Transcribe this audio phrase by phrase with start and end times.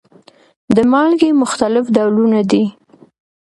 [0.75, 2.63] د مالګې مختلف ډولونه دي.